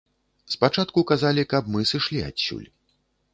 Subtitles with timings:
[0.53, 2.65] Спачатку казалі, каб мы сышлі адсюль.